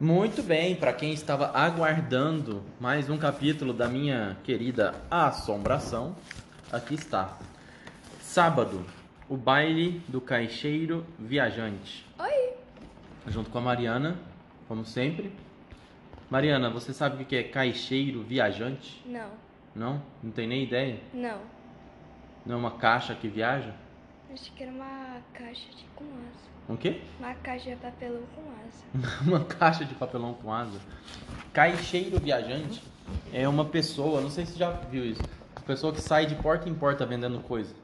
[0.00, 6.14] Muito bem, para quem estava aguardando mais um capítulo da minha querida Assombração,
[6.70, 7.36] aqui está.
[8.20, 8.86] Sábado,
[9.28, 12.06] o baile do caixeiro viajante.
[12.18, 12.52] Oi!
[13.26, 14.16] Junto com a Mariana,
[14.68, 15.32] como sempre.
[16.30, 19.02] Mariana, você sabe o que é caixeiro viajante?
[19.04, 19.30] Não,
[19.74, 20.02] Não?
[20.22, 21.00] Não tem nem ideia?
[21.12, 21.58] não.
[22.46, 23.74] Não é uma caixa que viaja?
[24.32, 26.57] Achei que era uma caixa de com asa.
[26.68, 27.00] O quê?
[27.18, 29.20] Uma caixa de papelão com asa.
[29.26, 30.78] uma caixa de papelão com asa.
[31.52, 32.82] Caixeiro viajante
[33.32, 35.22] é uma pessoa, não sei se você já viu isso,
[35.56, 37.74] uma pessoa que sai de porta em porta vendendo coisa.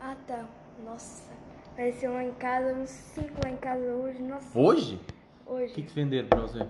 [0.00, 0.44] Ah, tá.
[0.84, 1.22] Nossa.
[1.72, 4.20] Apareceu lá em casa, uns cinco lá em casa hoje.
[4.20, 5.00] Nossa, Hoje?
[5.46, 5.72] O hoje.
[5.74, 6.66] que, que venderam pra você?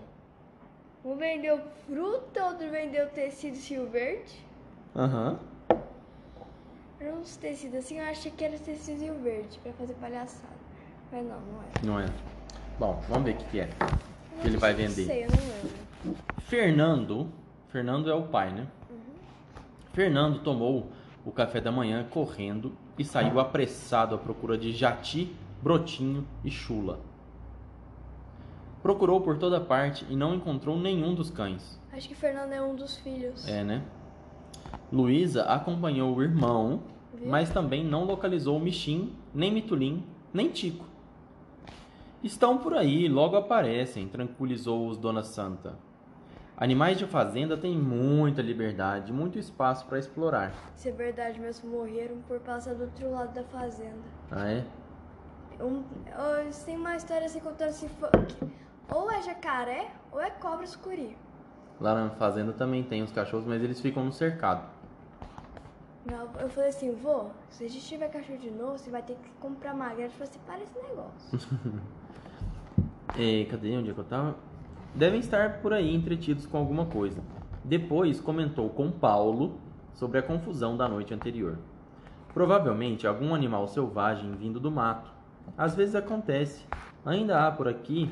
[1.04, 4.34] Um vendeu fruta, outro vendeu tecido silverde.
[4.94, 5.38] Aham.
[7.00, 10.58] Eram uns tecidos assim, eu achei que era tecido verde pra fazer palhaçada.
[11.10, 11.82] Mas não, não era.
[11.84, 12.06] Não é.
[12.78, 13.68] Bom, vamos ver o que, que é.
[14.40, 15.04] Que ele vai Não vender.
[15.06, 16.18] sei, eu não lembro.
[16.42, 17.28] Fernando,
[17.68, 18.66] Fernando é o pai, né?
[19.92, 20.90] Fernando tomou
[21.24, 27.00] o café da manhã correndo e saiu apressado à procura de Jati, Brotinho e Chula.
[28.82, 31.80] Procurou por toda parte e não encontrou nenhum dos cães.
[31.92, 33.46] Acho que Fernando é um dos filhos.
[33.48, 33.82] É, né?
[34.92, 37.28] Luísa acompanhou o irmão, Viu?
[37.28, 40.86] mas também não localizou Michim, nem Mitulim, nem Tico.
[42.22, 45.74] Estão por aí, logo aparecem, tranquilizou-os Dona Santa.
[46.56, 50.52] Animais de fazenda têm muita liberdade, muito espaço para explorar.
[50.74, 54.02] Se é verdade mesmo, morreram por passar do outro lado da fazenda.
[54.30, 54.64] Ah, é?
[55.62, 58.46] Um, oh, tem uma história assim contando assim, fo- que
[58.92, 61.16] ou é jacaré ou é cobra escuri.
[61.80, 64.68] Lá na fazenda também tem os cachorros, mas eles ficam no cercado.
[66.10, 69.14] Não, Eu falei assim, vô, se a gente tiver cachorro de novo, você vai ter
[69.14, 71.38] que comprar magrela pra separar esse negócio.
[73.18, 74.36] É, cadê onde é que eu tava?
[74.94, 77.20] Devem estar por aí entretidos com alguma coisa.
[77.64, 79.58] Depois comentou com Paulo
[79.94, 81.58] sobre a confusão da noite anterior.
[82.32, 85.10] Provavelmente algum animal selvagem vindo do mato.
[85.56, 86.64] Às vezes acontece.
[87.04, 88.08] Ainda há por aqui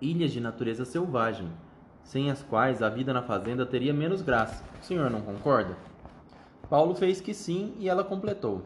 [0.00, 1.48] ilhas de natureza selvagem,
[2.04, 4.62] sem as quais a vida na fazenda teria menos graça.
[4.80, 5.76] O senhor não concorda?
[6.68, 8.62] Paulo fez que sim e ela completou.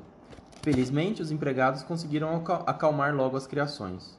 [0.63, 4.19] Felizmente, os empregados conseguiram acal- acalmar logo as criações.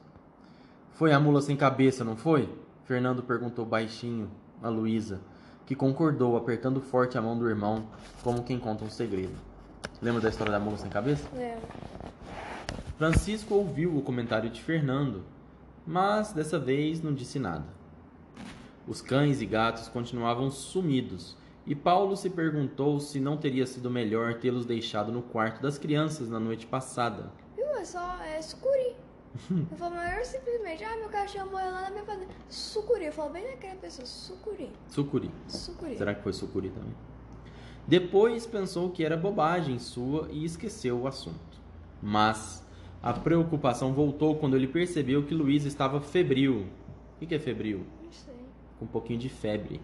[0.92, 2.48] Foi a mula sem cabeça, não foi?
[2.84, 4.30] Fernando perguntou baixinho
[4.62, 5.20] a Luísa,
[5.66, 7.86] que concordou, apertando forte a mão do irmão,
[8.22, 9.34] como quem conta um segredo.
[10.02, 11.28] Lembra da história da mula sem cabeça?
[11.34, 11.60] Lembra?
[12.98, 15.22] Francisco ouviu o comentário de Fernando,
[15.86, 17.64] mas dessa vez não disse nada.
[18.86, 21.36] Os cães e gatos continuavam sumidos,
[21.66, 26.28] e Paulo se perguntou se não teria sido melhor tê-los deixado no quarto das crianças
[26.28, 27.30] na noite passada.
[27.54, 27.66] Viu?
[27.66, 28.96] É só, é sucuri.
[29.70, 32.32] eu falo, eu simplesmente, ah, meu cachorro morreu lá na minha fazenda.
[32.48, 33.06] Sucuri.
[33.06, 34.70] Eu falo bem naquela pessoa, sucuri.
[34.88, 35.30] Sucuri.
[35.46, 35.96] Sucuri.
[35.96, 36.94] Será que foi sucuri também?
[37.86, 41.60] Depois pensou que era bobagem sua e esqueceu o assunto.
[42.02, 42.66] Mas
[43.02, 46.66] a preocupação voltou quando ele percebeu que Luiz estava febril.
[47.16, 47.84] O que que é febril?
[48.02, 48.34] Não sei.
[48.78, 49.80] Com um pouquinho de febre.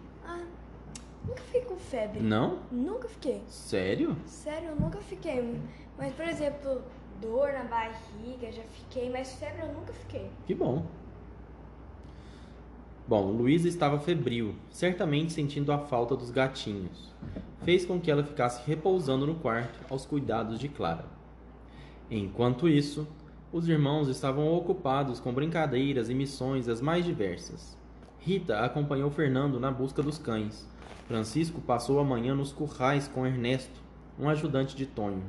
[1.27, 2.19] Nunca fiquei com febre.
[2.21, 2.59] Não?
[2.71, 3.41] Nunca fiquei.
[3.47, 4.15] Sério?
[4.25, 5.59] Sério, eu nunca fiquei.
[5.97, 6.81] Mas, por exemplo,
[7.19, 10.29] dor na barriga, já fiquei, mas febre eu nunca fiquei.
[10.45, 10.85] Que bom.
[13.07, 17.13] Bom, Luísa estava febril, certamente sentindo a falta dos gatinhos.
[17.63, 21.05] Fez com que ela ficasse repousando no quarto aos cuidados de Clara.
[22.09, 23.07] Enquanto isso,
[23.51, 27.76] os irmãos estavam ocupados com brincadeiras e missões as mais diversas.
[28.27, 30.67] Rita acompanhou Fernando na busca dos cães.
[31.07, 33.79] Francisco passou a manhã nos currais com Ernesto,
[34.19, 35.23] um ajudante de Tonho.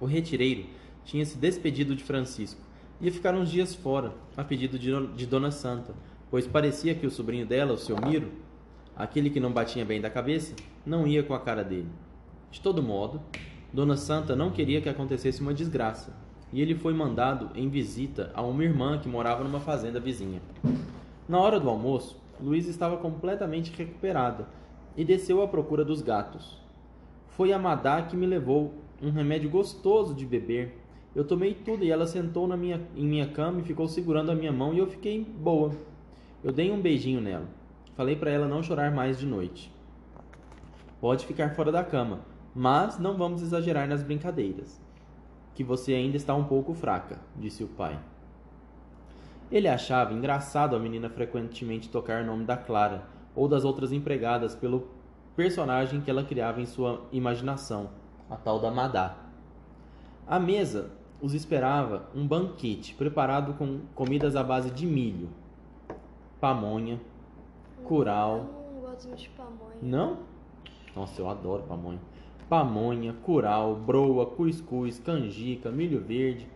[0.00, 0.64] O retireiro
[1.04, 2.60] tinha se despedido de Francisco.
[3.00, 5.94] Ia ficar uns dias fora, a pedido de, de Dona Santa,
[6.28, 8.32] pois parecia que o sobrinho dela, o seu Miro,
[8.96, 11.88] aquele que não batia bem da cabeça, não ia com a cara dele.
[12.50, 13.22] De todo modo,
[13.72, 16.12] Dona Santa não queria que acontecesse uma desgraça,
[16.52, 20.42] e ele foi mandado em visita a uma irmã que morava numa fazenda vizinha.
[21.28, 24.48] Na hora do almoço, Luísa estava completamente recuperada
[24.96, 26.60] e desceu à procura dos gatos.
[27.28, 30.76] Foi a Madá que me levou um remédio gostoso de beber.
[31.14, 34.34] Eu tomei tudo e ela sentou na minha, em minha cama e ficou segurando a
[34.34, 35.70] minha mão e eu fiquei boa.
[36.42, 37.46] Eu dei um beijinho nela.
[37.94, 39.72] Falei para ela não chorar mais de noite.
[41.00, 42.20] Pode ficar fora da cama,
[42.54, 44.80] mas não vamos exagerar nas brincadeiras.
[45.54, 47.98] Que você ainda está um pouco fraca, disse o pai.
[49.52, 53.02] Ele achava engraçado a menina frequentemente tocar o nome da Clara
[53.36, 54.88] ou das outras empregadas pelo
[55.36, 57.90] personagem que ela criava em sua imaginação,
[58.30, 59.14] a tal da Madá.
[60.26, 60.90] À mesa
[61.20, 65.28] os esperava um banquete preparado com comidas à base de milho.
[66.40, 66.98] pamonha,
[67.84, 68.36] curau.
[68.36, 69.76] Eu não gosto muito de pamonha.
[69.82, 70.18] Não?
[70.96, 72.00] Nossa, eu adoro pamonha.
[72.48, 76.48] Pamonha, curau, broa, cuscuz, canjica, milho verde,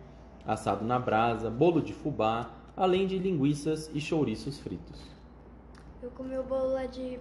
[0.47, 5.01] assado na brasa, bolo de fubá, além de linguiças e chouriços fritos.
[6.01, 7.19] Eu comi o bolo lá de,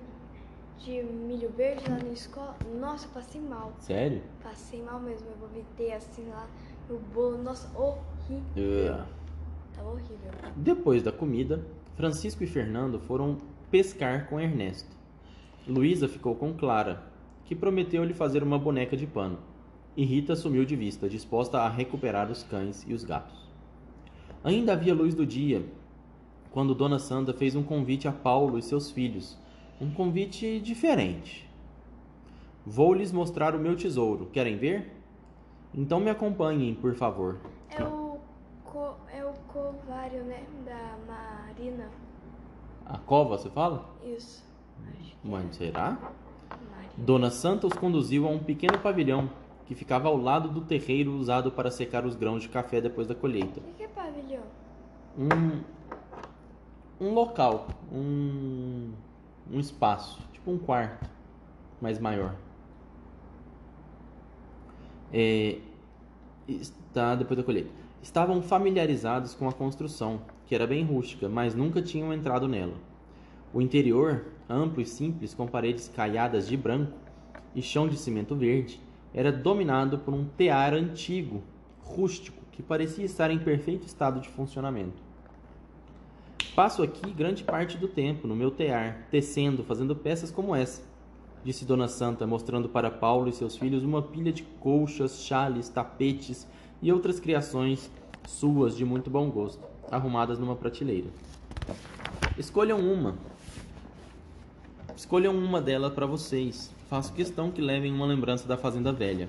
[0.78, 2.54] de milho verde lá na escola.
[2.78, 3.72] Nossa, passei mal.
[3.78, 4.22] Sério?
[4.42, 5.26] Passei mal mesmo.
[5.30, 6.46] Eu vomitei assim lá
[6.90, 7.42] no bolo.
[7.42, 8.44] Nossa, horrível.
[8.54, 9.06] Ugh.
[9.74, 10.30] Tava horrível.
[10.54, 11.66] Depois da comida,
[11.96, 13.38] Francisco e Fernando foram
[13.70, 14.94] pescar com Ernesto.
[15.66, 17.02] Luísa ficou com Clara,
[17.46, 19.38] que prometeu lhe fazer uma boneca de pano.
[19.96, 23.45] E Rita sumiu de vista, disposta a recuperar os cães e os gatos.
[24.46, 25.66] Ainda havia luz do dia
[26.52, 29.36] quando Dona Santa fez um convite a Paulo e seus filhos.
[29.80, 31.50] Um convite diferente.
[32.64, 34.26] Vou lhes mostrar o meu tesouro.
[34.26, 34.92] Querem ver?
[35.74, 37.40] Então me acompanhem, por favor.
[37.68, 38.20] É o,
[38.64, 40.44] co, é o covário, né?
[40.64, 41.90] Da Marina.
[42.86, 43.84] A cova, você fala?
[44.04, 44.44] Isso.
[45.24, 45.98] Mas será?
[46.50, 46.92] é Marina.
[46.96, 49.28] Dona Santa os conduziu a um pequeno pavilhão
[49.66, 53.14] que ficava ao lado do terreiro usado para secar os grãos de café depois da
[53.14, 53.60] colheita.
[53.60, 54.42] O que que é pavilhão?
[55.18, 58.92] Um, um local, um,
[59.50, 61.10] um espaço, tipo um quarto,
[61.80, 62.36] mas maior.
[65.12, 65.58] É,
[66.48, 67.70] está depois da colheita.
[68.00, 72.74] Estavam familiarizados com a construção, que era bem rústica, mas nunca tinham entrado nela.
[73.52, 76.92] O interior, amplo e simples, com paredes caiadas de branco
[77.52, 78.80] e chão de cimento verde,
[79.16, 81.42] era dominado por um tear antigo,
[81.80, 85.02] rústico, que parecia estar em perfeito estado de funcionamento.
[86.54, 90.82] Passo aqui grande parte do tempo no meu tear, tecendo, fazendo peças como essa,
[91.42, 96.46] disse Dona Santa, mostrando para Paulo e seus filhos uma pilha de colchas, chales, tapetes
[96.82, 97.90] e outras criações
[98.26, 101.08] suas de muito bom gosto, arrumadas numa prateleira.
[102.36, 103.16] Escolham uma.
[104.94, 106.75] Escolham uma delas para vocês.
[106.88, 109.28] Faço questão que levem uma lembrança da fazenda velha.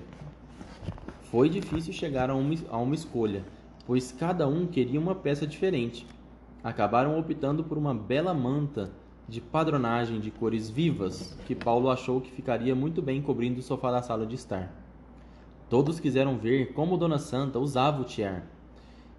[1.22, 3.44] Foi difícil chegar a uma, a uma escolha,
[3.84, 6.06] pois cada um queria uma peça diferente.
[6.62, 8.92] Acabaram optando por uma bela manta
[9.28, 13.90] de padronagem de cores vivas, que Paulo achou que ficaria muito bem cobrindo o sofá
[13.90, 14.72] da sala de estar.
[15.68, 18.46] Todos quiseram ver como Dona Santa usava o tiar,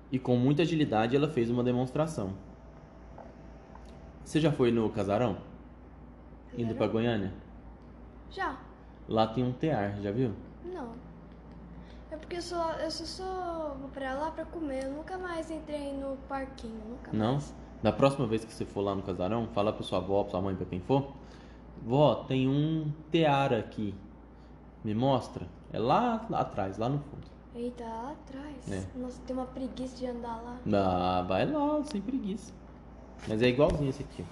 [0.09, 2.33] e com muita agilidade ela fez uma demonstração.
[4.23, 5.37] Você já foi no casarão?
[6.57, 7.33] Indo para Goiânia?
[8.31, 8.57] Já.
[9.07, 10.33] Lá tem um tear, já viu?
[10.63, 10.91] Não.
[12.11, 14.85] É porque eu só, eu só, só vou pra lá pra comer.
[14.85, 16.81] Eu nunca mais entrei no parquinho.
[16.89, 17.33] Nunca Não?
[17.33, 17.53] mais.
[17.81, 20.41] Da próxima vez que você for lá no casarão, fala pra sua avó, pra sua
[20.41, 21.13] mãe, pra quem for.
[21.85, 23.95] Vó, tem um tear aqui.
[24.83, 25.47] Me mostra.
[25.71, 27.27] É lá, lá atrás, lá no fundo.
[27.55, 28.71] Eita, lá atrás.
[28.71, 28.83] É.
[28.97, 30.57] Nossa, tem uma preguiça de andar lá.
[30.73, 32.53] Ah, vai lá, sem preguiça.
[33.27, 34.25] Mas é igualzinho esse aqui.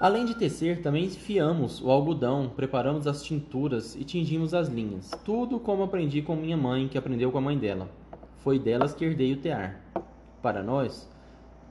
[0.00, 5.10] Além de tecer, também fiamos o algodão, preparamos as tinturas e tingimos as linhas.
[5.24, 7.90] Tudo como aprendi com minha mãe, que aprendeu com a mãe dela.
[8.36, 9.80] Foi delas que herdei o tear.
[10.40, 11.10] Para nós,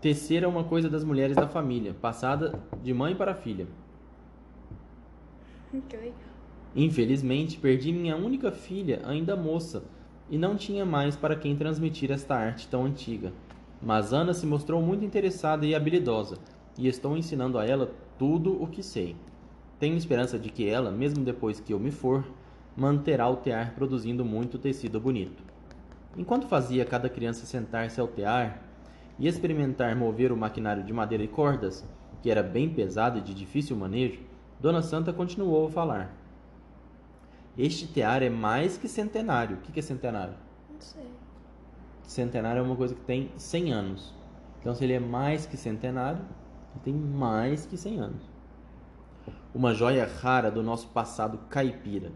[0.01, 3.65] tecer é uma coisa das mulheres da família, passada de mãe para filha.
[5.71, 6.13] Legal.
[6.75, 9.85] Infelizmente, perdi minha única filha, ainda moça,
[10.29, 13.31] e não tinha mais para quem transmitir esta arte tão antiga.
[13.81, 16.37] Mas Ana se mostrou muito interessada e habilidosa,
[16.77, 19.15] e estou ensinando a ela tudo o que sei.
[19.79, 22.25] Tenho esperança de que ela, mesmo depois que eu me for,
[22.75, 25.43] manterá o tear produzindo muito tecido bonito.
[26.15, 28.63] Enquanto fazia cada criança sentar-se ao tear
[29.19, 31.85] e experimentar mover o maquinário de madeira e cordas,
[32.21, 34.19] que era bem pesado e de difícil manejo,
[34.59, 36.15] Dona Santa continuou a falar.
[37.57, 39.57] Este tear é mais que centenário.
[39.57, 40.33] O que é centenário?
[40.71, 41.07] Não sei.
[42.03, 44.13] Centenário é uma coisa que tem 100 anos.
[44.59, 46.21] Então, se ele é mais que centenário,
[46.77, 48.21] tem mais que 100 anos.
[49.53, 52.11] Uma joia rara do nosso passado caipira.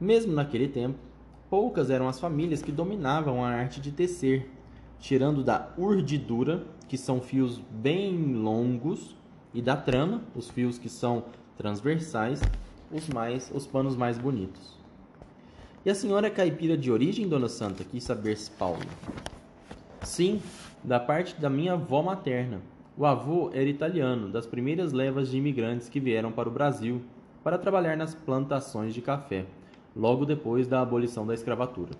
[0.00, 0.98] Mesmo naquele tempo,
[1.50, 4.50] poucas eram as famílias que dominavam a arte de tecer,
[4.98, 9.16] tirando da urdidura, que são fios bem longos,
[9.52, 11.24] e da trama, os fios que são
[11.56, 12.40] transversais,
[12.92, 14.78] os mais os panos mais bonitos.
[15.84, 17.82] E a senhora caipira de origem, dona Santa?
[17.82, 18.82] Quis saber se Paulo.
[20.02, 20.40] Sim,
[20.84, 22.60] da parte da minha avó materna.
[22.98, 27.00] O avô era italiano, das primeiras levas de imigrantes que vieram para o Brasil
[27.44, 29.46] para trabalhar nas plantações de café,
[29.94, 31.92] logo depois da abolição da escravatura.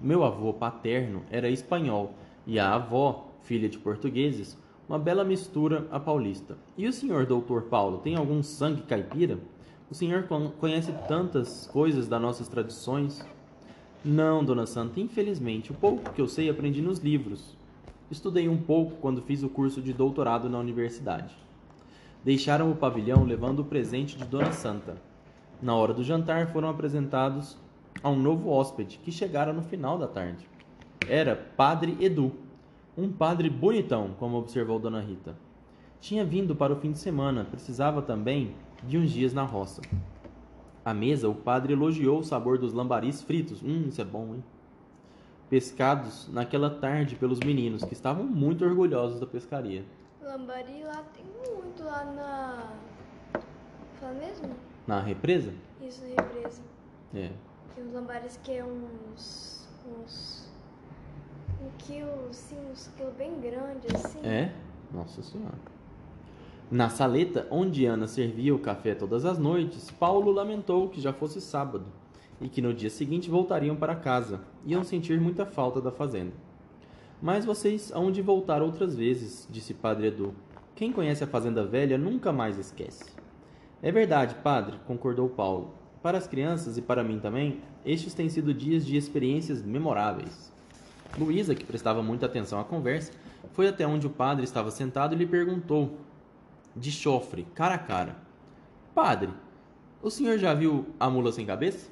[0.00, 2.14] Meu avô paterno era espanhol
[2.46, 4.56] e a avó, filha de portugueses,
[4.88, 6.56] uma bela mistura a paulista.
[6.78, 9.40] E o senhor doutor Paulo tem algum sangue caipira?
[9.90, 13.26] O senhor con- conhece tantas coisas das nossas tradições?
[14.04, 15.72] Não, dona Santa, infelizmente.
[15.72, 17.58] O pouco que eu sei aprendi nos livros.
[18.10, 21.32] Estudei um pouco quando fiz o curso de doutorado na universidade.
[22.24, 24.96] Deixaram o pavilhão levando o presente de Dona Santa.
[25.62, 27.56] Na hora do jantar foram apresentados
[28.02, 30.48] a um novo hóspede que chegara no final da tarde.
[31.08, 32.32] Era Padre Edu,
[32.98, 35.36] um padre bonitão, como observou Dona Rita.
[36.00, 39.82] Tinha vindo para o fim de semana, precisava também de uns dias na roça.
[40.84, 43.62] À mesa, o padre elogiou o sabor dos lambaris fritos.
[43.62, 44.44] Hum, isso é bom, hein?
[45.50, 49.84] Pescados naquela tarde pelos meninos, que estavam muito orgulhosos da pescaria.
[50.22, 53.40] Lambari lá tem muito lá na.
[53.98, 54.54] Fala mesmo?
[54.86, 55.52] Na represa?
[55.82, 56.62] Isso, na represa.
[57.12, 57.30] É.
[57.74, 59.68] Tem uns lambares que é uns.
[59.84, 60.48] uns.
[61.60, 64.20] um quilo, assim, uns quilos bem grandes, assim.
[64.24, 64.54] É?
[64.92, 65.58] Nossa Senhora.
[66.70, 71.40] Na saleta onde Ana servia o café todas as noites, Paulo lamentou que já fosse
[71.40, 71.86] sábado
[72.40, 74.40] e que no dia seguinte voltariam para casa.
[74.64, 76.32] Iam sentir muita falta da fazenda.
[77.20, 80.34] Mas vocês hão de voltar outras vezes, disse Padre Edu.
[80.74, 83.04] Quem conhece a fazenda velha nunca mais esquece.
[83.82, 85.74] É verdade, padre, concordou Paulo.
[86.02, 90.50] Para as crianças e para mim também, estes têm sido dias de experiências memoráveis.
[91.18, 93.12] Luísa, que prestava muita atenção à conversa,
[93.52, 95.98] foi até onde o padre estava sentado e lhe perguntou,
[96.74, 98.16] de chofre, cara a cara:
[98.94, 99.30] Padre,
[100.02, 101.90] o senhor já viu a mula sem cabeça?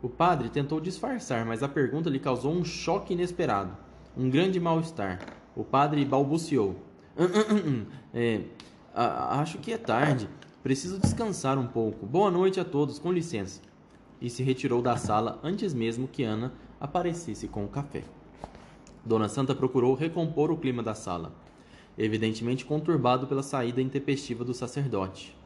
[0.00, 3.76] O padre tentou disfarçar, mas a pergunta lhe causou um choque inesperado,
[4.16, 5.18] um grande mal-estar.
[5.56, 6.76] O padre balbuciou:
[7.18, 7.86] "Hum, hum, hum.
[8.14, 8.42] É,
[8.94, 10.28] acho que é tarde.
[10.62, 12.06] Preciso descansar um pouco.
[12.06, 13.60] Boa noite a todos, com licença.
[14.20, 18.04] E se retirou da sala antes mesmo que Ana aparecesse com o café.
[19.04, 21.32] Dona Santa procurou recompor o clima da sala,
[21.96, 25.37] evidentemente conturbado pela saída intempestiva do sacerdote.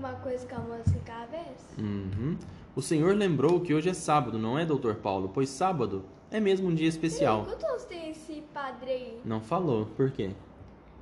[0.00, 1.78] Alguma coisa com a mão sem cabeça?
[1.78, 2.36] Uhum.
[2.74, 5.30] O senhor lembrou que hoje é sábado, não é, doutor Paulo?
[5.32, 7.44] Pois sábado é mesmo um dia especial.
[7.44, 9.20] Quantos tem esse padre aí?
[9.24, 10.30] Não falou, por quê?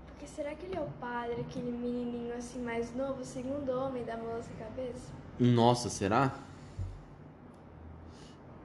[0.06, 4.02] Porque será que ele é o padre, aquele menininho assim mais novo, o segundo homem
[4.04, 5.12] da mão sem cabeça?
[5.38, 6.34] Nossa, será?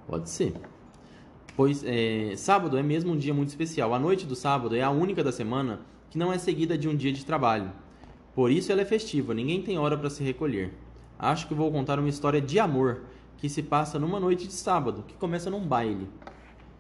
[0.08, 0.54] Pode ser.
[1.56, 3.94] Pois é, sábado é mesmo um dia muito especial.
[3.94, 6.96] A noite do sábado é a única da semana que não é seguida de um
[6.96, 7.72] dia de trabalho.
[8.36, 10.74] Por isso ela é festiva, ninguém tem hora para se recolher.
[11.20, 13.02] Acho que vou contar uma história de amor
[13.38, 16.10] que se passa numa noite de sábado, que começa num baile.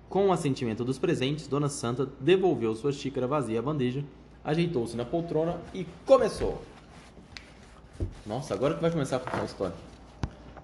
[0.09, 4.03] Com o assentimento dos presentes, Dona Santa devolveu sua xícara vazia à bandeja,
[4.43, 6.61] ajeitou-se na poltrona e começou.
[8.25, 9.75] Nossa, agora que vai começar a contar a história.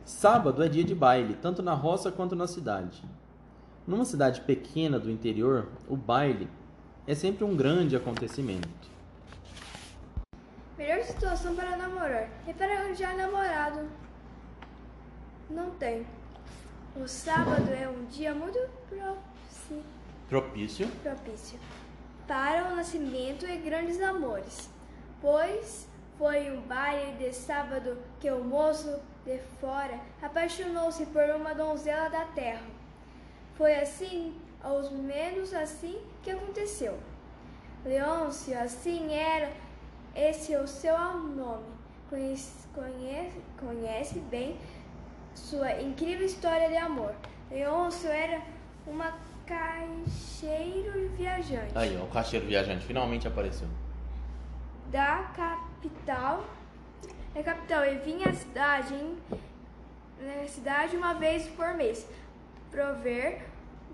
[0.03, 3.03] Sábado é dia de baile, tanto na roça quanto na cidade.
[3.87, 6.47] Numa cidade pequena do interior, o baile
[7.05, 8.89] é sempre um grande acontecimento.
[10.79, 13.81] Melhor situação para namorar é para arranjar namorado.
[15.49, 16.07] Não tem.
[16.95, 18.57] O sábado é um dia muito
[18.87, 19.83] proci-
[20.29, 20.87] Propício.
[21.03, 21.59] propício
[22.25, 24.69] para o nascimento e grandes amores,
[25.19, 25.85] pois
[26.17, 32.23] foi um baile de sábado que o moço de fora apaixonou-se por uma donzela da
[32.27, 32.63] terra.
[33.55, 36.97] Foi assim, ao menos assim, que aconteceu.
[37.83, 39.51] Leôncio, assim era
[40.15, 41.65] esse o seu nome.
[42.09, 44.57] Conhece, conhece, conhece bem
[45.35, 47.13] sua incrível história de amor.
[47.51, 48.41] Leôncio era
[48.87, 49.13] uma
[49.45, 53.67] caixeiro viajante Aí, ó, o caixeiro viajante finalmente apareceu.
[54.91, 56.43] da capital.
[57.33, 59.17] Da capital e vinha à cidade, em,
[60.19, 62.07] na cidade uma vez por mês,
[62.71, 63.45] prover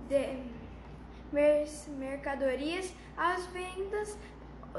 [0.08, 0.40] de
[1.34, 1.68] mer-
[1.98, 4.18] mercadorias às vendas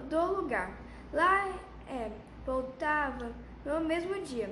[0.09, 0.71] do lugar.
[1.13, 1.49] Lá
[1.89, 2.11] é,
[2.45, 3.33] voltava
[3.65, 4.51] no mesmo dia,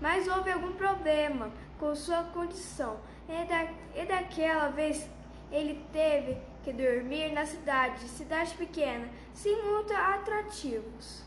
[0.00, 2.98] mas houve algum problema com sua condição
[3.28, 3.64] e, da,
[4.00, 5.08] e daquela vez
[5.50, 11.22] ele teve que dormir na cidade, cidade pequena, sem muitos atrativos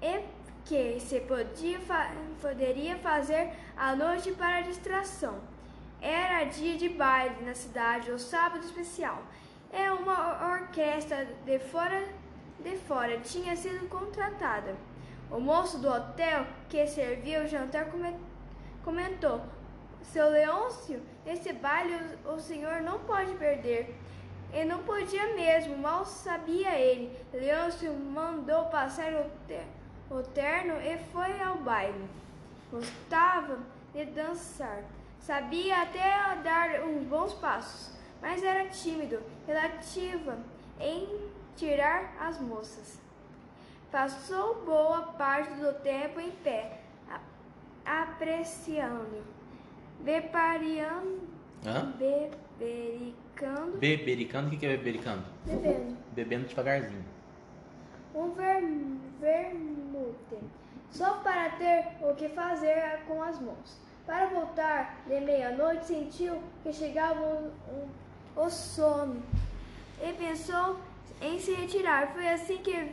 [0.00, 0.20] e
[0.64, 5.40] que se podia fa- poderia fazer à noite para distração.
[6.00, 9.22] Era dia de baile na cidade, o sábado especial.
[9.72, 10.12] É uma
[10.46, 12.08] or- orquestra de fora
[12.62, 14.74] de fora tinha sido contratada.
[15.30, 18.16] O moço do hotel que servia o jantar come-
[18.84, 19.40] comentou:
[20.02, 21.94] Seu Leôncio, esse baile
[22.26, 23.94] o, senhor não pode perder.
[24.52, 27.16] E não podia mesmo, mal sabia ele.
[27.32, 29.64] Leôncio mandou passar o, te-
[30.10, 32.08] o terno e foi ao baile.
[32.70, 33.58] Gostava
[33.94, 34.82] de dançar,
[35.20, 40.36] sabia até dar uns bons passos, mas era tímido, relativa
[40.80, 41.28] em
[41.60, 42.98] tirar as moças.
[43.92, 46.80] Passou boa parte do tempo em pé,
[47.84, 49.22] apreciando,
[50.00, 51.20] bepariando,
[51.66, 51.92] Hã?
[51.98, 55.24] bebericando, Bebericando, o que é bebericando?
[55.44, 55.96] bebendo.
[56.12, 57.04] Bebendo devagarzinho.
[58.14, 58.62] um ver,
[59.20, 60.38] vermute,
[60.90, 63.78] só para ter o que fazer com as mãos.
[64.06, 67.88] Para voltar de meia-noite, sentiu que chegava um-
[68.36, 69.22] o sono
[70.02, 70.78] e pensou
[71.20, 72.08] em se retirar.
[72.12, 72.92] Foi assim que,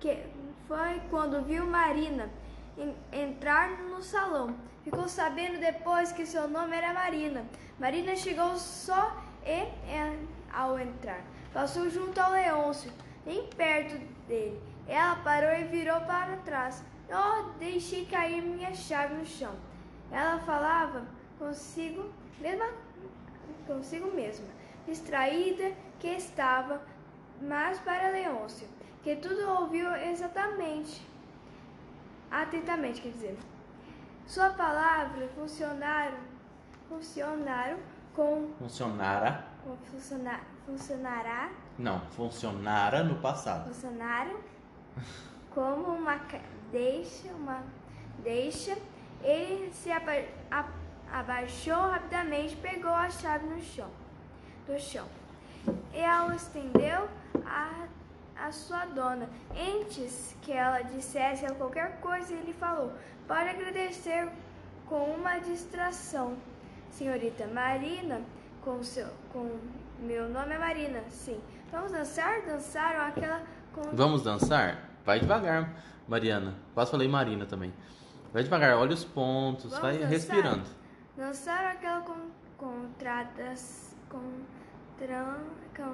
[0.00, 0.18] que
[0.66, 2.28] foi quando viu Marina
[2.76, 4.54] en- entrar no salão.
[4.84, 7.44] Ficou sabendo depois que seu nome era Marina.
[7.78, 11.22] Marina chegou só e, e- ao entrar.
[11.52, 12.90] Passou junto ao Leôncio,
[13.24, 14.60] bem perto dele.
[14.88, 16.82] Ela parou e virou para trás.
[17.10, 19.54] Oh, deixei cair minha chave no chão.
[20.10, 21.06] Ela falava
[21.38, 22.66] consigo, mesma,
[23.66, 24.46] consigo mesma,
[24.86, 26.82] distraída que estava,
[27.40, 28.68] mas para Leôncio,
[29.02, 31.06] que tudo ouviu exatamente,
[32.30, 33.38] atentamente, quer dizer.
[34.26, 36.18] Sua palavra funcionaram,
[36.88, 37.78] funcionaram
[38.14, 39.44] com, Funcionara.
[39.64, 43.66] com funciona, funcionará Não, funcionara no passado.
[43.68, 44.38] funcionaram
[45.50, 46.18] como uma
[46.70, 47.62] deixa, uma
[48.22, 48.76] deixa.
[49.22, 50.66] Ele se aba-
[51.12, 53.90] abaixou rapidamente, pegou a chave no chão,
[54.66, 55.06] do chão,
[55.94, 57.08] e ao estendeu
[57.46, 57.86] a,
[58.36, 59.28] a sua dona.
[59.50, 62.92] Antes que ela dissesse qualquer coisa, ele falou:
[63.26, 64.28] Pode agradecer
[64.86, 66.36] com uma distração,
[66.90, 68.20] senhorita Marina,
[68.62, 69.58] com seu, com
[70.00, 71.40] meu nome é Marina, sim.
[71.70, 72.42] Vamos dançar?
[72.42, 73.42] Dançaram aquela
[73.72, 74.90] com Vamos dançar?
[75.04, 75.72] Vai devagar,
[76.06, 76.54] Mariana.
[76.74, 77.72] Quase falei Marina também.
[78.32, 80.08] Vai devagar, olha os pontos, Vamos vai dançar?
[80.08, 80.62] respirando.
[81.16, 82.16] Dançaram aquela com,
[84.98, 85.36] contradas,
[85.76, 85.92] contra,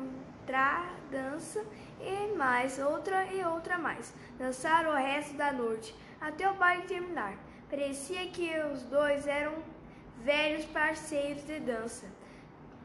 [0.48, 1.64] contradança
[2.00, 4.12] e mais outra e outra mais.
[4.38, 7.34] Dançaram o resto da noite, até o baile terminar.
[7.68, 9.54] Parecia que os dois eram
[10.24, 12.06] velhos parceiros de dança.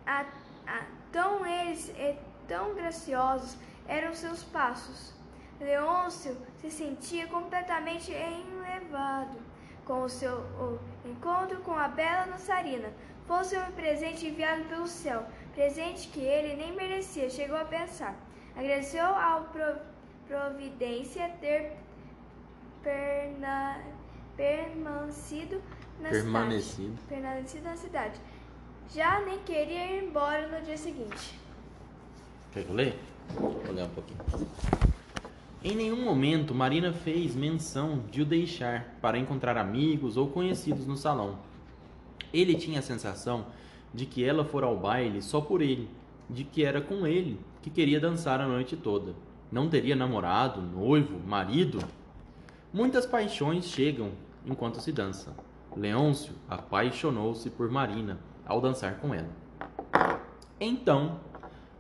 [0.06, 0.26] A,
[0.68, 3.56] a- tão eles e tão graciosos
[3.88, 5.14] eram seus passos.
[5.60, 9.38] Leôncio se sentia completamente enlevado
[9.86, 12.92] com o seu o encontro com a bela dançarina.
[13.26, 18.16] Fosse um presente enviado pelo céu, presente que ele nem merecia, chegou a pensar.
[18.56, 19.94] Agradeceu ao pro-
[20.28, 21.74] Providência ter
[22.82, 23.78] perna,
[24.38, 25.62] permanecido
[26.00, 26.98] na cidade Permanecido.
[27.10, 28.20] permanecido na cidade.
[28.94, 31.38] Já nem queria ir embora no dia seguinte.
[32.54, 32.98] Quer que eu ler?
[33.36, 34.20] Vou ler um pouquinho.
[35.64, 40.96] Em nenhum momento Marina fez menção de o deixar para encontrar amigos ou conhecidos no
[40.98, 41.38] salão.
[42.34, 43.46] Ele tinha a sensação
[43.94, 45.90] de que ela fora ao baile só por ele,
[46.30, 49.14] de que era com ele que queria dançar a noite toda.
[49.52, 51.80] Não teria namorado, noivo, marido?
[52.74, 54.12] Muitas paixões chegam
[54.46, 55.34] enquanto se dança.
[55.76, 59.30] Leôncio apaixonou-se por Marina ao dançar com ela.
[60.60, 61.20] Então,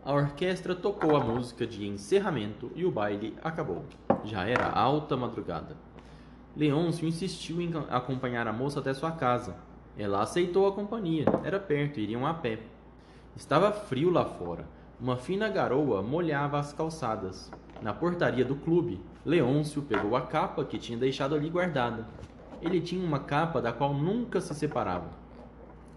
[0.06, 3.86] a orquestra tocou a música de encerramento e o baile acabou.
[4.24, 5.76] Já era alta madrugada.
[6.56, 9.56] Leôncio insistiu em acompanhar a moça até sua casa.
[9.98, 12.60] Ela aceitou a companhia, era perto, iriam a pé.
[13.36, 14.66] Estava frio lá fora.
[15.00, 17.52] Uma fina garoa molhava as calçadas.
[17.82, 22.08] Na portaria do clube, Leôncio pegou a capa que tinha deixado ali guardada.
[22.62, 25.10] Ele tinha uma capa da qual nunca se separava.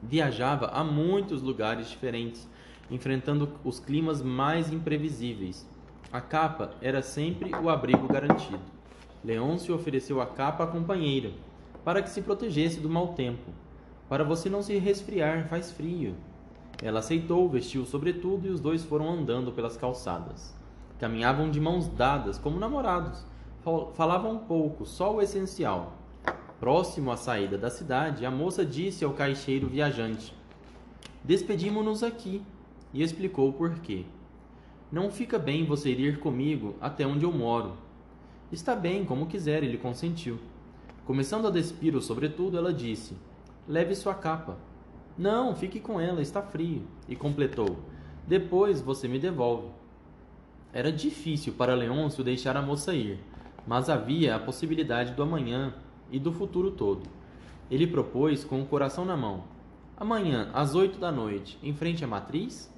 [0.02, 2.46] Viajava a muitos lugares diferentes,
[2.90, 5.66] enfrentando os climas mais imprevisíveis.
[6.12, 8.60] A capa era sempre o abrigo garantido.
[9.24, 11.30] Leôncio ofereceu a capa à companheira,
[11.84, 13.50] para que se protegesse do mau tempo.
[14.08, 16.14] Para você não se resfriar, faz frio.
[16.82, 20.54] Ela aceitou, vestiu o sobretudo e os dois foram andando pelas calçadas.
[20.98, 23.24] Caminhavam de mãos dadas, como namorados.
[23.62, 25.94] Fal- Falavam pouco, só o essencial.
[26.60, 30.34] Próximo à saída da cidade, a moça disse ao caixeiro viajante:
[31.24, 32.42] Despedimo-nos aqui,
[32.94, 34.04] e explicou o porquê.
[34.90, 37.72] Não fica bem você ir comigo até onde eu moro.
[38.52, 40.38] Está bem, como quiser, ele consentiu.
[41.04, 43.14] Começando a despir o sobretudo, ela disse:
[43.68, 44.56] Leve sua capa.
[45.18, 46.82] Não, fique com ela, está frio.
[47.08, 47.78] E completou:
[48.26, 49.68] Depois você me devolve.
[50.72, 53.18] Era difícil para Leôncio deixar a moça ir,
[53.66, 55.74] mas havia a possibilidade do amanhã
[56.10, 57.08] e do futuro todo.
[57.70, 59.44] Ele propôs com o coração na mão:
[59.96, 62.70] Amanhã, às oito da noite, em frente à matriz?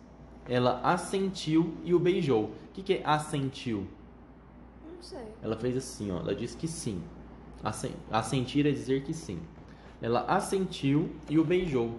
[0.48, 2.44] Ela assentiu e o beijou.
[2.44, 3.86] O que, que é assentiu?
[4.86, 5.20] Não sei.
[5.42, 6.20] Ela fez assim, ó.
[6.20, 7.02] Ela disse que sim.
[7.62, 9.38] Assen- Assentir é dizer que sim.
[10.00, 11.98] Ela assentiu e o beijou.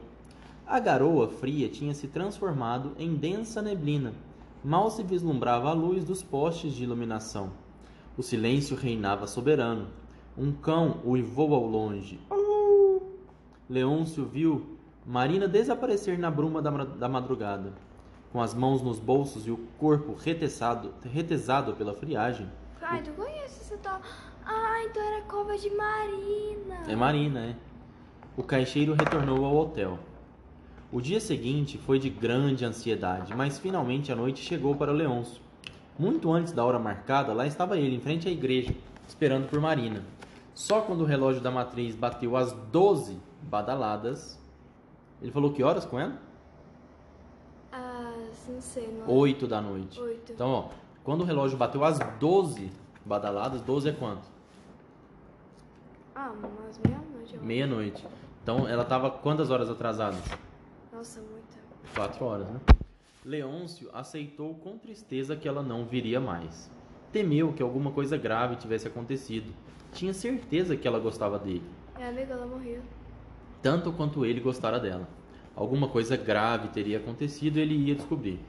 [0.65, 4.13] A garoa fria tinha se transformado em densa neblina.
[4.63, 7.51] Mal se vislumbrava a luz dos postes de iluminação.
[8.17, 9.87] O silêncio reinava soberano.
[10.37, 12.19] Um cão uivou ao longe.
[13.69, 17.73] Leôncio viu Marina desaparecer na bruma da, da madrugada.
[18.31, 22.49] Com as mãos nos bolsos e o corpo retesado, retesado pela friagem.
[22.81, 24.01] Ai, tu conhece essa tal.
[24.45, 26.83] Ah, então era cova de Marina.
[26.87, 27.55] É Marina, é.
[28.37, 29.99] O caixeiro retornou ao hotel.
[30.91, 35.41] O dia seguinte foi de grande ansiedade, mas finalmente a noite chegou para Leôncio.
[35.97, 38.73] Muito antes da hora marcada, lá estava ele, em frente à igreja,
[39.07, 40.01] esperando por Marina.
[40.55, 44.39] Só quando o relógio da matriz bateu as 12 badaladas,
[45.21, 46.17] ele falou que horas com ela?
[47.71, 48.13] Ah,
[48.47, 49.13] não sei, não.
[49.13, 49.99] 8 da noite.
[49.99, 50.31] Oito.
[50.31, 50.69] Então, ó,
[51.03, 52.71] quando o relógio bateu as 12
[53.05, 54.27] badaladas, 12 é quanto?
[56.15, 56.79] Ah, umas
[57.37, 58.01] meia-noite.
[58.03, 58.07] Meia-noite.
[58.43, 60.17] Então, ela estava quantas horas atrasada?
[60.91, 61.59] Nossa, muita.
[61.93, 62.59] Quatro horas, né?
[63.25, 66.69] Leôncio aceitou com tristeza que ela não viria mais.
[67.11, 69.51] Temeu que alguma coisa grave tivesse acontecido.
[69.93, 71.63] Tinha certeza que ela gostava dele,
[71.95, 72.81] Minha amiga, ela morreu.
[73.61, 75.07] tanto quanto ele gostara dela.
[75.55, 78.39] Alguma coisa grave teria acontecido e ele ia descobrir.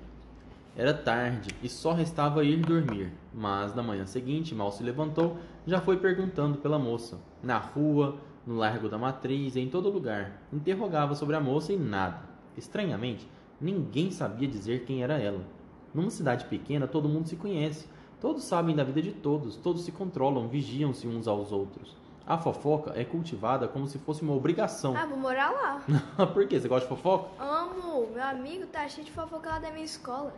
[0.76, 5.80] Era tarde e só restava ir dormir, mas na manhã seguinte, mal se levantou, já
[5.80, 7.18] foi perguntando pela moça.
[7.42, 8.16] Na rua,
[8.46, 10.40] no largo da matriz, em todo lugar.
[10.52, 12.22] Interrogava sobre a moça e nada.
[12.56, 13.28] Estranhamente,
[13.60, 15.44] ninguém sabia dizer quem era ela.
[15.94, 17.88] Numa cidade pequena, todo mundo se conhece.
[18.20, 21.96] Todos sabem da vida de todos, todos se controlam, vigiam-se uns aos outros.
[22.26, 24.96] A fofoca é cultivada como se fosse uma obrigação.
[24.96, 26.26] Ah, vou morar lá.
[26.32, 26.60] Por quê?
[26.60, 27.42] Você gosta de fofoca?
[27.42, 28.08] Amo.
[28.14, 30.32] Meu amigo tá cheio de fofoca lá da minha escola.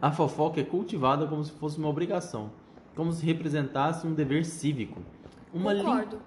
[0.00, 2.50] A fofoca é cultivada como se fosse uma obrigação,
[2.96, 5.02] como se representasse um dever cívico.
[5.52, 6.18] Uma Concordo.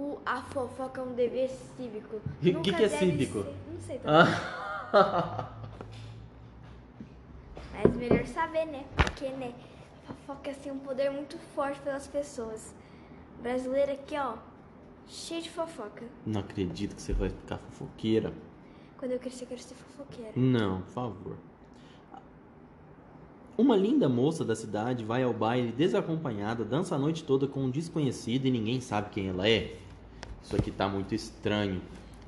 [0.00, 2.16] O, a fofoca é um dever cívico.
[2.16, 2.20] O
[2.62, 3.42] que que é cívico?
[3.42, 4.16] ser- Não sei também.
[4.94, 5.50] Ah,
[7.74, 8.84] Mas melhor saber, né?
[8.96, 9.52] Porque, né?
[10.08, 12.74] A fofoca assim, é um poder muito forte pelas pessoas.
[13.42, 14.36] Brasileiro aqui, ó,
[15.06, 16.06] cheio de fofoca.
[16.26, 18.32] Não acredito que você vai ficar fofoqueira.
[18.96, 20.32] Quando eu crescer, eu quero ser fofoqueira.
[20.34, 21.36] Não, por favor.
[23.58, 27.70] Uma linda moça da cidade vai ao baile desacompanhada, dança a noite toda com um
[27.70, 29.76] desconhecido e ninguém sabe quem ela é.
[30.42, 31.80] Isso aqui tá muito estranho.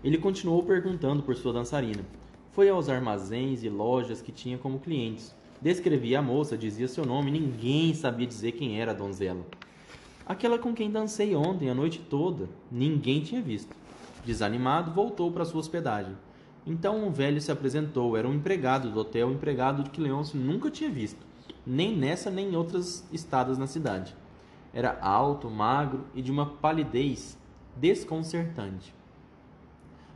[0.04, 2.04] Ele continuou perguntando por sua dançarina.
[2.52, 5.34] Foi aos armazéns e lojas que tinha como clientes.
[5.60, 9.46] Descrevia a moça, dizia seu nome, ninguém sabia dizer quem era a donzela.
[10.26, 13.74] Aquela com quem dancei ontem a noite toda, ninguém tinha visto.
[14.24, 16.16] Desanimado, voltou para sua hospedagem.
[16.66, 20.70] Então um velho se apresentou, era um empregado do hotel, um empregado que Leôncio nunca
[20.70, 21.18] tinha visto,
[21.66, 24.14] nem nessa nem em outras estadas na cidade.
[24.72, 27.36] Era alto, magro e de uma palidez
[27.76, 28.94] desconcertante.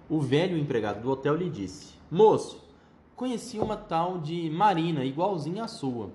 [0.09, 2.65] O velho empregado do hotel lhe disse: Moço,
[3.15, 6.11] conheci uma tal de Marina, igualzinha à sua.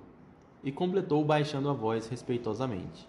[0.64, 3.08] E completou baixando a voz respeitosamente.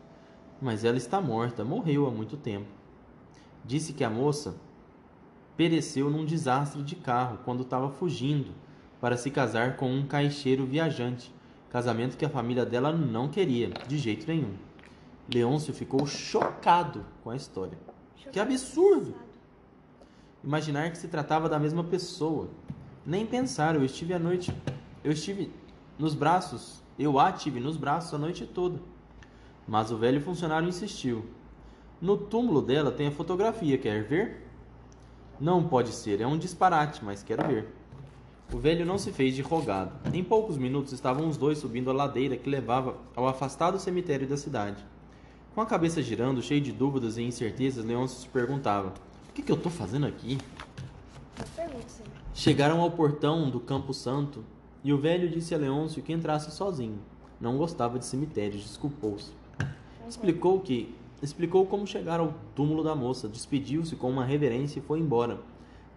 [0.60, 2.66] Mas ela está morta, morreu há muito tempo.
[3.64, 4.56] Disse que a moça
[5.56, 8.52] pereceu num desastre de carro quando estava fugindo
[9.00, 11.32] para se casar com um caixeiro viajante,
[11.70, 14.54] casamento que a família dela não queria, de jeito nenhum.
[15.32, 17.91] Leôncio ficou chocado com a história.
[18.30, 19.14] Que absurdo!
[20.44, 22.48] Imaginar que se tratava da mesma pessoa.
[23.04, 24.54] Nem pensar, eu estive a noite.
[25.02, 25.52] Eu estive
[25.98, 26.82] nos braços.
[26.98, 28.80] Eu a tive nos braços a noite toda.
[29.66, 31.24] Mas o velho funcionário insistiu.
[32.00, 34.46] No túmulo dela tem a fotografia, quer ver?
[35.40, 37.68] Não pode ser, é um disparate, mas quero ver.
[38.52, 39.92] O velho não se fez de rogado.
[40.12, 44.36] Em poucos minutos estavam os dois subindo a ladeira que levava ao afastado cemitério da
[44.36, 44.84] cidade.
[45.54, 48.94] Com a cabeça girando, cheio de dúvidas e incertezas, Leôncio se perguntava:
[49.28, 50.38] O que, que eu estou fazendo aqui?
[52.32, 54.42] Chegaram ao portão do Campo Santo
[54.82, 56.98] e o velho disse a Leôncio que entrasse sozinho.
[57.38, 59.32] Não gostava de cemitérios, desculpou-se.
[60.08, 65.00] Explicou que explicou como chegar ao túmulo da moça, despediu-se com uma reverência e foi
[65.00, 65.38] embora.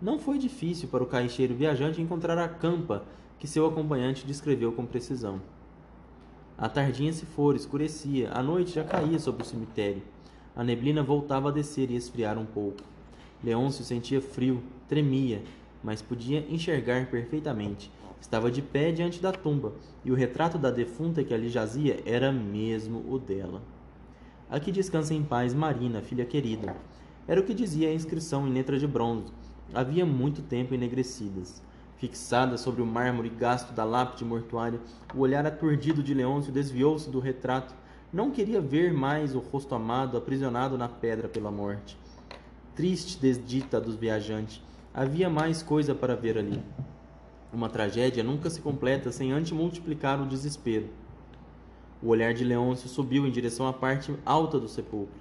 [0.01, 3.05] Não foi difícil para o caixeiro viajante encontrar a campa
[3.39, 5.39] que seu acompanhante descreveu com precisão.
[6.57, 10.01] A tardinha se fora, escurecia, a noite já caía sobre o cemitério.
[10.55, 12.81] A neblina voltava a descer e esfriar um pouco.
[13.43, 15.43] Leôncio sentia frio, tremia,
[15.83, 17.91] mas podia enxergar perfeitamente.
[18.21, 19.73] Estava de pé diante da tumba,
[20.05, 23.61] e o retrato da defunta que ali jazia era mesmo o dela.
[24.49, 26.73] Aqui descansa em paz Marina, filha querida.
[27.27, 29.33] Era o que dizia a inscrição em letra de bronze.
[29.73, 31.61] Havia muito tempo enegrecidas.
[32.05, 34.79] Fixada sobre o mármore gasto da lápide mortuária,
[35.15, 37.73] o olhar aturdido de Leôncio desviou-se do retrato.
[38.13, 41.97] Não queria ver mais o rosto amado aprisionado na pedra pela morte.
[42.75, 44.63] Triste desdita do viajante,
[44.93, 46.61] havia mais coisa para ver ali.
[47.51, 50.87] Uma tragédia nunca se completa sem antes multiplicar o desespero.
[52.03, 55.19] O olhar de Leôncio subiu em direção à parte alta do sepulcro.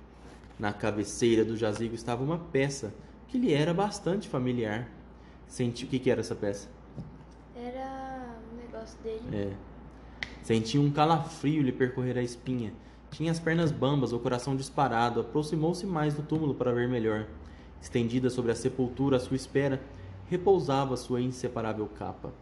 [0.59, 2.93] Na cabeceira do jazigo estava uma peça
[3.29, 4.87] que lhe era bastante familiar.
[5.55, 6.69] Sentiu o que, que era essa peça?
[7.55, 9.23] Era um negócio dele.
[9.33, 9.53] É.
[10.43, 12.75] Sentiu um calafrio lhe percorrer a espinha.
[13.13, 15.21] Tinha as pernas bambas, o coração disparado.
[15.21, 17.29] Aproximou-se mais do túmulo para ver melhor.
[17.81, 19.81] Estendida sobre a sepultura à sua espera,
[20.27, 22.33] repousava sua inseparável capa.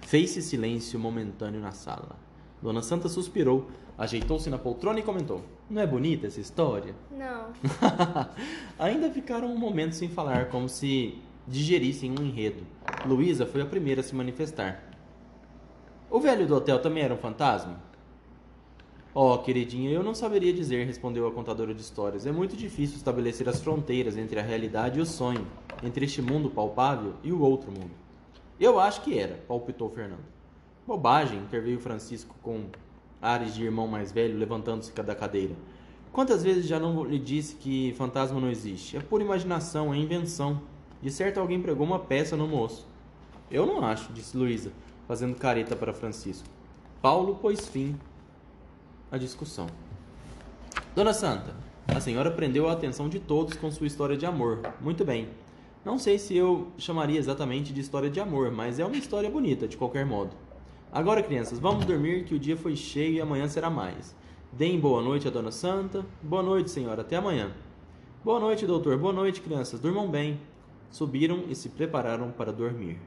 [0.00, 2.16] Fez-se silêncio momentâneo na sala.
[2.60, 3.70] Dona Santa suspirou,
[4.02, 6.92] ajeitou-se na poltrona e comentou: Não é bonita essa história?
[7.10, 7.52] Não.
[8.78, 12.66] Ainda ficaram um momento sem falar, como se digerissem um enredo.
[13.06, 14.82] Luísa foi a primeira a se manifestar.
[16.10, 17.80] O velho do hotel também era um fantasma?
[19.14, 22.26] Oh, queridinha, eu não saberia dizer, respondeu a contadora de histórias.
[22.26, 25.46] É muito difícil estabelecer as fronteiras entre a realidade e o sonho,
[25.82, 27.92] entre este mundo palpável e o outro mundo.
[28.58, 30.24] Eu acho que era, palpitou Fernando.
[30.86, 32.64] Bobagem, interveio Francisco com
[33.22, 35.54] ares de irmão mais velho, levantando-se da cadeira.
[36.12, 38.96] Quantas vezes já não lhe disse que fantasma não existe?
[38.96, 40.60] É pura imaginação, é invenção.
[41.00, 42.86] De certo alguém pregou uma peça no moço.
[43.50, 44.72] Eu não acho, disse Luísa,
[45.06, 46.46] fazendo careta para Francisco.
[47.00, 47.96] Paulo pôs fim
[49.10, 49.66] à discussão.
[50.94, 51.54] Dona Santa,
[51.88, 54.60] a senhora prendeu a atenção de todos com sua história de amor.
[54.80, 55.28] Muito bem.
[55.84, 59.66] Não sei se eu chamaria exatamente de história de amor, mas é uma história bonita,
[59.66, 60.36] de qualquer modo.
[60.94, 64.14] Agora, crianças, vamos dormir que o dia foi cheio e amanhã será mais.
[64.52, 66.04] Deem boa noite à Dona Santa.
[66.22, 67.00] Boa noite, senhora.
[67.00, 67.50] Até amanhã.
[68.22, 68.98] Boa noite, doutor.
[68.98, 69.80] Boa noite, crianças.
[69.80, 70.38] Durmam bem.
[70.90, 72.98] Subiram e se prepararam para dormir.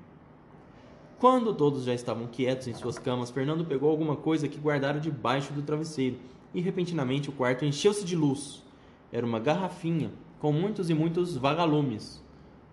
[1.19, 5.53] Quando todos já estavam quietos em suas camas, Fernando pegou alguma coisa que guardara debaixo
[5.53, 6.17] do travesseiro
[6.55, 8.63] e repentinamente o quarto encheu-se de luz.
[9.11, 12.19] Era uma garrafinha com muitos e muitos vagalumes.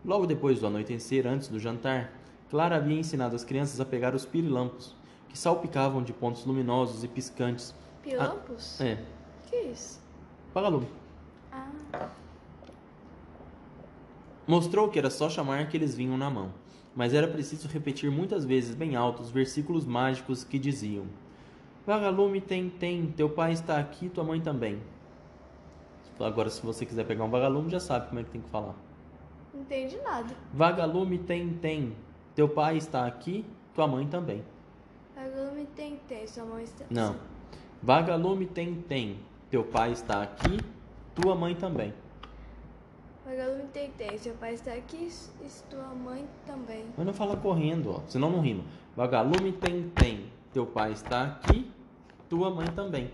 [0.03, 2.19] Logo depois do anoitecer, antes do jantar,
[2.53, 4.95] Clara havia ensinado as crianças a pegar os pirilampos,
[5.33, 7.75] que salpicavam de pontos luminosos e piscantes.
[8.03, 8.79] Pilampos?
[8.81, 9.05] Ah, é,
[9.49, 9.99] Que isso?
[10.53, 10.87] vagalume.
[11.51, 11.71] Ah,
[14.47, 16.53] Mostrou que era só chamar que eles vinham na mão,
[16.95, 21.07] mas era preciso repetir muitas vezes bem alto os versículos mágicos que diziam:
[21.87, 24.81] Vagalume tem, tem, teu pai está aqui, tua mãe também.
[26.21, 28.75] Agora, se você quiser pegar um vagalume, já sabe como é que tem que falar.
[29.53, 30.33] não entendi nada.
[30.53, 31.97] Vagalume tem, tem,
[32.35, 34.45] teu pai está aqui, tua mãe também.
[35.63, 36.85] Vagalume tem, tem, sua mãe está...
[36.91, 37.17] Não.
[37.83, 39.19] Vagalume tem, tem,
[39.51, 40.59] teu pai está aqui,
[41.15, 41.93] tua mãe também.
[43.25, 46.85] Vagalume tem, tem, seu pai está aqui e sua mãe também.
[46.97, 48.65] Mas não fala correndo, ó, senão não rima.
[48.97, 51.71] Vagalume tem, tem, teu pai está aqui,
[52.29, 53.11] tua mãe também.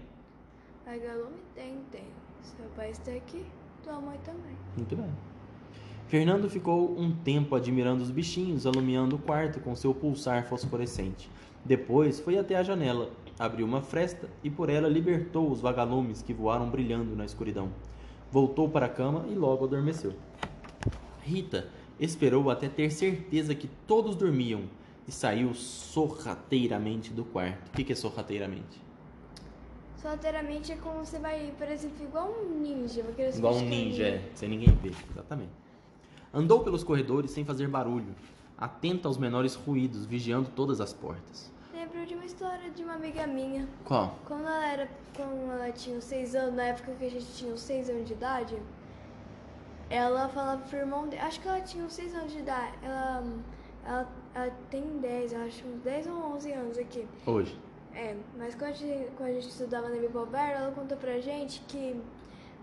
[0.87, 2.05] Vagalume tem, tem,
[2.43, 3.45] seu pai está aqui,
[3.83, 4.57] tua mãe também.
[4.77, 5.11] Muito bem.
[6.07, 11.29] Fernando ficou um tempo admirando os bichinhos alumiando o quarto com seu pulsar fosforescente.
[11.65, 16.33] Depois foi até a janela, abriu uma fresta e por ela libertou os vagalumes que
[16.33, 17.71] voaram brilhando na escuridão.
[18.31, 20.15] Voltou para a cama e logo adormeceu.
[21.23, 21.69] Rita
[21.99, 24.63] esperou até ter certeza que todos dormiam
[25.07, 27.69] e saiu sorrateiramente do quarto.
[27.69, 28.89] O que que é sorrateiramente?
[29.97, 33.05] Solteiramente é como você vai, por exemplo, igual um ninja.
[33.35, 34.95] Igual um ninja, é, sem ninguém ver.
[35.11, 35.51] Exatamente.
[36.33, 38.15] Andou pelos corredores sem fazer barulho,
[38.59, 41.51] atenta aos menores ruídos, vigiando todas as portas.
[41.73, 43.69] Lembro de uma história de uma amiga minha.
[43.85, 44.19] Qual?
[44.27, 47.89] Quando ela era, quando ela tinha seis anos, na época que a gente tinha seis
[47.89, 48.61] anos de idade,
[49.89, 53.25] ela falava pro irmão dela, acho que ela tinha seis anos de idade, ela,
[53.87, 57.09] ela, ela tem 10, eu acho, uns 10 ou 11 anos aqui.
[57.25, 57.59] Hoje.
[57.95, 61.61] É, mas quando a gente, quando a gente estudava na Biboberta, ela contou pra gente
[61.69, 62.01] que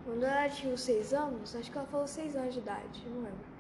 [0.06, 3.24] quando ela tinha uns seis anos, acho que ela falou seis anos de idade, não
[3.24, 3.55] lembro.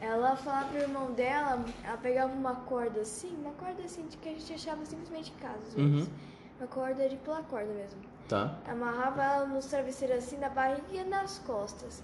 [0.00, 4.28] Ela falava pro irmão dela, ela pegava uma corda assim, uma corda assim de que
[4.28, 6.06] a gente achava simplesmente em casa, às vezes.
[6.06, 6.12] Uhum.
[6.58, 8.00] Uma corda de pular corda mesmo.
[8.28, 8.58] Tá.
[8.66, 12.02] Amarrava ela nos travesseiros assim, na barriga e nas costas.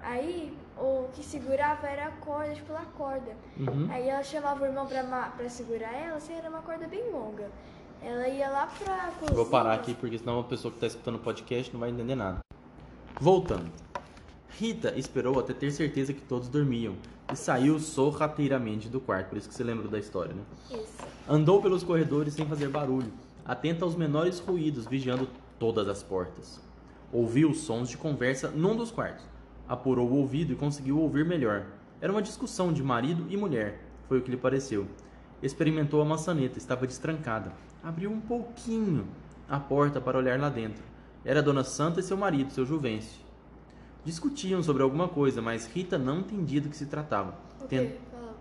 [0.00, 3.36] Aí, o que segurava era a corda de pular corda.
[3.58, 3.88] Uhum.
[3.90, 7.50] Aí ela chamava o irmão pra, pra segurar ela, assim, era uma corda bem longa.
[8.00, 9.36] Ela ia lá pra cozinha.
[9.36, 12.14] Vou parar aqui porque senão a pessoa que está escutando o podcast não vai entender
[12.14, 12.38] nada.
[13.20, 13.70] Voltando.
[14.50, 16.94] Rita esperou até ter certeza que todos dormiam
[17.32, 20.42] e saiu sorrateiramente do quarto, por isso que você lembra da história, né?
[20.70, 20.98] Isso.
[21.28, 23.12] Andou pelos corredores sem fazer barulho,
[23.44, 26.60] atenta aos menores ruídos, vigiando todas as portas.
[27.12, 29.24] Ouviu sons de conversa num dos quartos.
[29.68, 31.66] Apurou o ouvido e conseguiu ouvir melhor.
[32.00, 34.86] Era uma discussão de marido e mulher, foi o que lhe pareceu.
[35.42, 37.52] Experimentou a maçaneta, estava destrancada.
[37.82, 39.06] Abriu um pouquinho
[39.48, 40.82] a porta para olhar lá dentro.
[41.24, 43.27] Era a Dona Santa e seu marido, seu Juvencio.
[44.04, 47.34] Discutiam sobre alguma coisa, mas Rita não entendia do que se tratava.
[47.60, 47.98] O Ten- que?
[48.10, 48.34] Fala-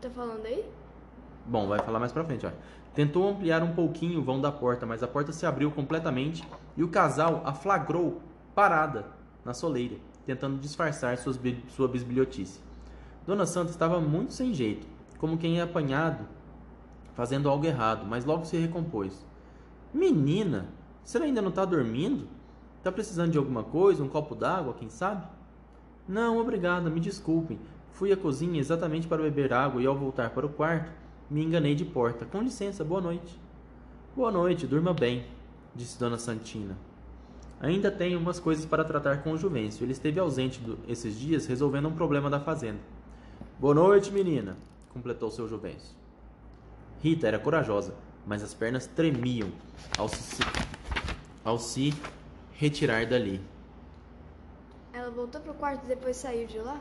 [0.00, 0.64] Tá falando aí?
[1.46, 2.54] Bom, vai falar mais pra frente, olha.
[2.94, 6.46] Tentou ampliar um pouquinho o vão da porta, mas a porta se abriu completamente
[6.76, 8.20] e o casal a flagrou
[8.54, 9.06] parada
[9.44, 9.96] na soleira,
[10.26, 12.60] tentando disfarçar suas, sua bisbilhotice.
[13.26, 14.86] Dona Santa estava muito sem jeito,
[15.18, 16.26] como quem é apanhado
[17.14, 19.24] fazendo algo errado, mas logo se recompôs.
[19.92, 20.66] Menina,
[21.02, 22.28] você ainda não está dormindo?
[22.84, 24.04] Está precisando de alguma coisa?
[24.04, 25.26] Um copo d'água, quem sabe?
[26.06, 27.58] Não, obrigada, me desculpem.
[27.92, 30.92] Fui à cozinha exatamente para beber água e ao voltar para o quarto,
[31.30, 32.26] me enganei de porta.
[32.26, 33.40] Com licença, boa noite.
[34.14, 35.24] Boa noite, durma bem,
[35.74, 36.76] disse Dona Santina.
[37.58, 39.82] Ainda tenho umas coisas para tratar com o Juvencio.
[39.82, 42.80] Ele esteve ausente esses dias resolvendo um problema da fazenda.
[43.58, 44.58] Boa noite, menina,
[44.92, 45.96] completou seu Juvencio.
[47.00, 47.94] Rita era corajosa,
[48.26, 49.48] mas as pernas tremiam
[49.96, 50.42] ao se,
[51.42, 51.94] ao se
[52.56, 53.40] retirar dali.
[54.92, 56.80] Ela voltou pro quarto e depois saiu de lá?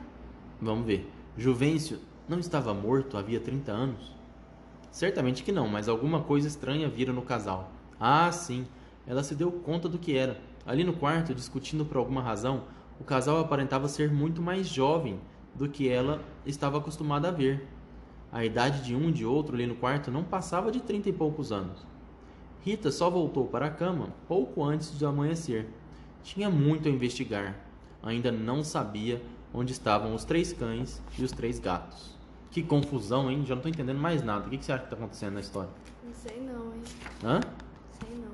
[0.62, 1.12] Vamos ver.
[1.36, 4.15] Juvencio não estava morto havia 30 anos?
[4.91, 7.71] Certamente que não, mas alguma coisa estranha vira no casal.
[7.99, 8.67] Ah, sim.
[9.07, 10.39] Ela se deu conta do que era.
[10.63, 12.65] Ali no quarto, discutindo por alguma razão,
[12.99, 15.19] o casal aparentava ser muito mais jovem
[15.55, 17.67] do que ela estava acostumada a ver.
[18.31, 21.13] A idade de um e de outro ali no quarto não passava de trinta e
[21.13, 21.86] poucos anos.
[22.63, 25.67] Rita só voltou para a cama pouco antes de amanhecer.
[26.23, 27.60] Tinha muito a investigar.
[28.02, 29.21] Ainda não sabia
[29.54, 32.17] onde estavam os três cães e os três gatos.
[32.52, 33.43] Que confusão, hein?
[33.45, 34.47] Já não estou entendendo mais nada.
[34.47, 35.69] O que, que você acha que está acontecendo na história?
[36.06, 36.82] Não sei não, hein?
[37.21, 37.41] Hã?
[37.99, 38.32] Sei não.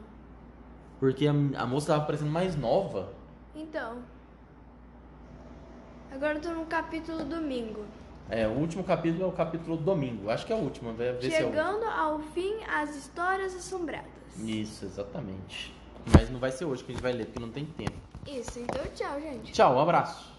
[1.00, 3.12] Porque a, a moça estava parecendo mais nova.
[3.56, 3.98] Então.
[6.12, 7.84] Agora eu tô no capítulo domingo.
[8.30, 10.30] É, o último capítulo é o capítulo domingo.
[10.30, 10.94] Acho que é o último.
[10.94, 14.19] Vai ver Chegando se é ao fim, as histórias assombradas.
[14.38, 15.74] Isso, exatamente.
[16.14, 17.94] Mas não vai ser hoje que a gente vai ler, porque não tem tempo.
[18.28, 19.52] Isso, então tchau, gente.
[19.52, 20.39] Tchau, um abraço.